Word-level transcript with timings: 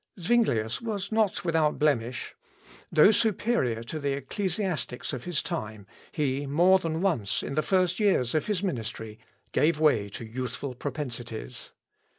Zuinglius 0.19 0.81
was 0.81 1.11
not 1.11 1.45
without 1.45 1.77
blemish. 1.77 2.33
Though 2.91 3.11
superior 3.11 3.83
to 3.83 3.99
the 3.99 4.13
ecclesiastics 4.13 5.13
of 5.13 5.25
his 5.25 5.43
time 5.43 5.85
he 6.11 6.47
more 6.47 6.79
than 6.79 7.01
once, 7.01 7.43
in 7.43 7.53
the 7.53 7.61
first 7.61 7.99
years 7.99 8.33
of 8.33 8.47
his 8.47 8.63
ministry, 8.63 9.19
gave 9.51 9.79
way 9.79 10.09
to 10.09 10.25
youthful 10.25 10.73
propensities. 10.73 11.71